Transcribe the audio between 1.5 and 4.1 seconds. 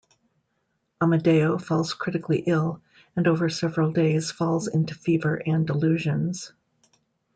falls critically ill, and over several